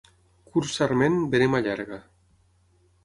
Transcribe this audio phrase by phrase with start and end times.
[0.53, 2.01] Curt sarment, verema llarga.